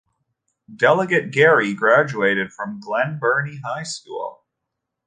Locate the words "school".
3.83-4.43